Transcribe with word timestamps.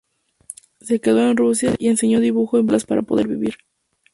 Se 0.79 0.99
quedó 0.99 1.29
en 1.29 1.37
Rusia 1.37 1.75
y 1.77 1.87
enseñó 1.87 2.19
dibujo 2.19 2.57
en 2.57 2.65
varias 2.65 2.81
escuelas 2.81 3.03
para 3.05 3.07
poder 3.07 3.27
vivir. 3.27 3.55